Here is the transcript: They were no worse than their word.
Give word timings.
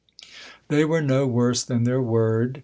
They 0.69 0.83
were 0.83 1.03
no 1.03 1.27
worse 1.27 1.63
than 1.63 1.83
their 1.83 2.01
word. 2.01 2.59